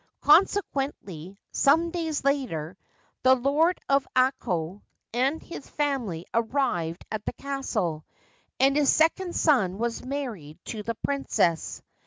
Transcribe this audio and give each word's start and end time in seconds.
Consequently, 0.23 1.37
some 1.51 1.91
days 1.91 2.23
later, 2.23 2.75
the 3.21 3.35
Lord 3.35 3.77
of 3.87 4.07
Ako 4.15 4.81
and 5.13 5.43
his 5.43 5.69
family 5.69 6.25
arrived 6.33 7.05
at 7.11 7.23
the 7.23 7.33
Castle, 7.33 8.03
and 8.59 8.75
his 8.75 8.91
second 8.91 9.35
son 9.35 9.77
was 9.77 10.03
married 10.03 10.57
to 10.65 10.81
the 10.81 10.95
Princess. 11.03 11.83